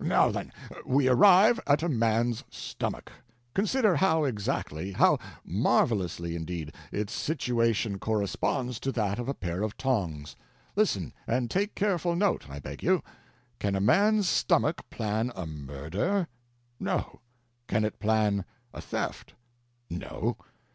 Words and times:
"Now, 0.00 0.30
then, 0.30 0.50
we 0.86 1.06
arrive 1.06 1.60
at 1.66 1.82
a 1.82 1.88
man's 1.90 2.44
stomach. 2.48 3.12
Consider 3.52 3.94
how 3.96 4.24
exactly, 4.24 4.92
how 4.92 5.18
marvelously, 5.44 6.34
indeed, 6.34 6.72
its 6.90 7.12
situation 7.12 7.98
corresponds 7.98 8.80
to 8.80 8.92
that 8.92 9.18
of 9.18 9.28
a 9.28 9.34
pair 9.34 9.60
of 9.62 9.76
tongs. 9.76 10.34
Listen—and 10.76 11.50
take 11.50 11.74
careful 11.74 12.16
note, 12.16 12.48
I 12.48 12.58
beg 12.58 12.82
you. 12.82 13.02
Can 13.58 13.76
a 13.76 13.82
man's 13.82 14.26
stomach 14.26 14.88
plan 14.88 15.30
a 15.36 15.44
murder? 15.46 16.26
No. 16.80 17.20
Can 17.68 17.84
it 17.84 18.00
plan 18.00 18.46
a 18.72 18.80
theft? 18.80 19.34
No. 19.90 20.38